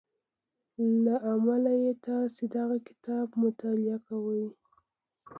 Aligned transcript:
له 1.03 1.15
امله 1.33 1.71
يې 1.83 1.93
تاسې 2.05 2.43
دغه 2.55 2.77
کتاب 2.87 3.27
مطالعه 3.43 3.97
کوئ. 4.07 4.45